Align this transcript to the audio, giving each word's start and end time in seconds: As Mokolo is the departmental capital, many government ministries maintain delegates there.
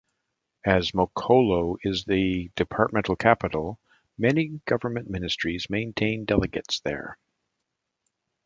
As 0.65 0.93
Mokolo 0.95 1.77
is 1.83 2.05
the 2.05 2.49
departmental 2.55 3.15
capital, 3.15 3.79
many 4.17 4.59
government 4.65 5.07
ministries 5.11 5.69
maintain 5.69 6.25
delegates 6.25 6.79
there. 6.79 7.19